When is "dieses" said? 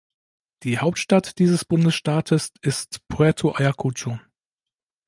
1.37-1.63